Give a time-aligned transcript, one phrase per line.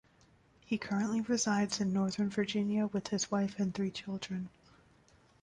[0.65, 4.49] He currently resides in Northern Virginia with his wife and three children.